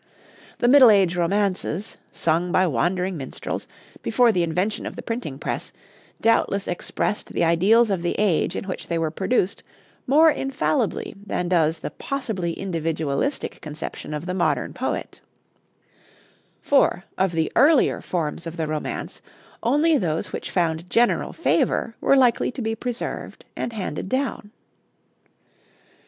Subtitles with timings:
[0.57, 3.67] The Middle Age romances, sung by wandering minstrels,
[4.01, 5.71] before the invention of the printing press,
[6.19, 9.61] doubtless expressed the ideals of the age in which they were produced
[10.07, 15.21] more infallibly than does the possibly individualistic conception of the modern poet;
[16.63, 19.21] for, of the earlier forms of the romance,
[19.61, 24.49] only those which found general favor were likely to be preserved and handed down.